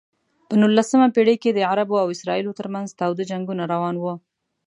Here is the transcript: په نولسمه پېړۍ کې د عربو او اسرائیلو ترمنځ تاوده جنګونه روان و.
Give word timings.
په 0.47 0.53
نولسمه 0.61 1.07
پېړۍ 1.15 1.35
کې 1.43 1.49
د 1.53 1.59
عربو 1.71 1.95
او 2.03 2.07
اسرائیلو 2.15 2.57
ترمنځ 2.59 2.87
تاوده 2.99 3.23
جنګونه 3.31 3.63
روان 3.73 3.95
و. 3.99 4.03